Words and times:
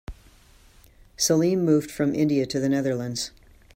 Salim 1.15 1.63
moved 1.63 1.91
from 1.91 2.15
India 2.15 2.47
to 2.47 2.59
the 2.59 2.67
Netherlands. 2.69 3.29